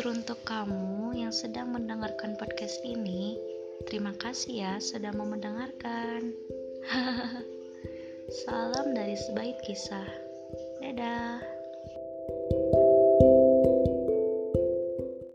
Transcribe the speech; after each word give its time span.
Teruntuk 0.00 0.40
kamu 0.48 1.12
yang 1.12 1.28
sedang 1.28 1.76
mendengarkan 1.76 2.32
podcast 2.40 2.80
ini, 2.88 3.36
terima 3.84 4.16
kasih 4.16 4.64
ya 4.64 4.72
sudah 4.80 5.12
mau 5.12 5.28
mendengarkan. 5.28 6.32
Salam 8.48 8.96
dari 8.96 9.12
sebaik 9.12 9.60
kisah. 9.60 10.08
Dadah. 10.80 11.49